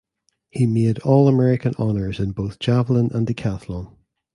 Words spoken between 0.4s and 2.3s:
He made All American honors